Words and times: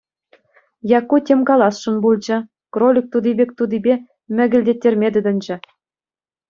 Якку 0.99 1.15
тем 1.27 1.39
каласшӑн 1.49 1.95
пулчӗ, 2.03 2.37
кролик 2.73 3.05
тути 3.11 3.31
пек 3.37 3.49
тутипе 3.57 3.93
мӗкӗлтеттерме 4.35 5.07
тытӑнчӗ. 5.13 5.55